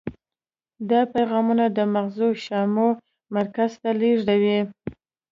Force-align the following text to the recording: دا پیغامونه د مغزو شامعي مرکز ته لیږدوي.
دا 0.89 1.01
پیغامونه 1.13 1.65
د 1.77 1.79
مغزو 1.93 2.27
شامعي 2.45 2.89
مرکز 3.35 3.71
ته 3.81 3.89
لیږدوي. 3.99 4.59